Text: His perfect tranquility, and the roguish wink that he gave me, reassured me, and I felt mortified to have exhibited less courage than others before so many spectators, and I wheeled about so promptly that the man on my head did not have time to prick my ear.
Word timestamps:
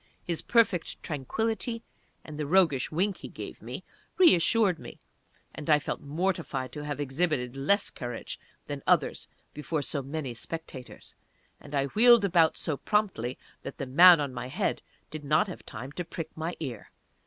His 0.23 0.41
perfect 0.41 1.03
tranquility, 1.03 1.83
and 2.25 2.39
the 2.39 2.47
roguish 2.47 2.91
wink 2.91 3.17
that 3.17 3.21
he 3.21 3.27
gave 3.29 3.61
me, 3.61 3.83
reassured 4.17 4.79
me, 4.79 4.97
and 5.53 5.69
I 5.69 5.77
felt 5.77 6.01
mortified 6.01 6.71
to 6.71 6.83
have 6.83 6.99
exhibited 6.99 7.55
less 7.55 7.91
courage 7.91 8.39
than 8.65 8.81
others 8.87 9.27
before 9.53 9.83
so 9.83 10.01
many 10.01 10.33
spectators, 10.33 11.13
and 11.59 11.75
I 11.75 11.85
wheeled 11.85 12.25
about 12.25 12.57
so 12.57 12.77
promptly 12.77 13.37
that 13.61 13.77
the 13.77 13.85
man 13.85 14.19
on 14.19 14.33
my 14.33 14.47
head 14.47 14.81
did 15.11 15.23
not 15.23 15.45
have 15.45 15.63
time 15.67 15.91
to 15.91 16.03
prick 16.03 16.35
my 16.35 16.55
ear. 16.59 16.89